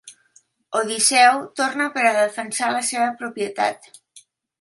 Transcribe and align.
Odisseu 0.77 1.41
torna 1.61 1.87
per 1.97 2.05
a 2.07 2.13
defensar 2.15 2.71
la 2.77 2.81
seva 2.87 3.11
propietat. 3.21 3.91